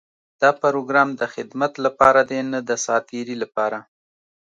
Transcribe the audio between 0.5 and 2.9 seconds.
پروګرام د خدمت لپاره دی، نۀ د